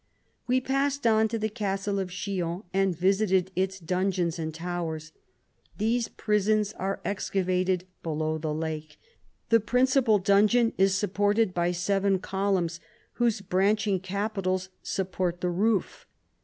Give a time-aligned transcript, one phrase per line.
[0.47, 5.11] We passed on to the Castle of Chillon, and visited its dungeons and towers.
[5.77, 8.97] These prisons are excavated below the lake;
[9.49, 12.79] the principal dungeon is supported by seven columns,
[13.21, 16.07] whose branching capitals support the roof.